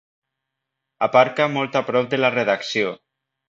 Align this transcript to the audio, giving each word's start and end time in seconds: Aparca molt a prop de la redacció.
Aparca 1.09 1.49
molt 1.59 1.79
a 1.83 1.87
prop 1.93 2.11
de 2.15 2.23
la 2.25 2.35
redacció. 2.41 2.99